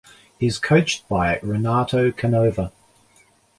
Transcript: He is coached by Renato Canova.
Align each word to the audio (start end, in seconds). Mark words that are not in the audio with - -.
He 0.39 0.47
is 0.47 0.57
coached 0.57 1.07
by 1.07 1.39
Renato 1.43 2.11
Canova. 2.11 2.71